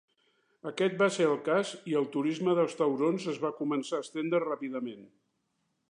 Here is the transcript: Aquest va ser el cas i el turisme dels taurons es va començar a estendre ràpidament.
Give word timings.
Aquest 0.69 0.95
va 1.01 1.09
ser 1.17 1.27
el 1.33 1.37
cas 1.49 1.73
i 1.93 1.95
el 2.01 2.09
turisme 2.15 2.57
dels 2.61 2.79
taurons 2.81 3.29
es 3.35 3.39
va 3.45 3.55
començar 3.61 4.01
a 4.01 4.07
estendre 4.07 4.45
ràpidament. 4.49 5.07